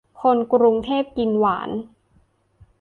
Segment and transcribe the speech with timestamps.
[0.21, 1.69] คนกรุงเทพกินหวาน